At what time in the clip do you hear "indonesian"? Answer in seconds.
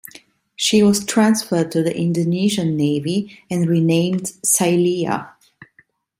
1.95-2.75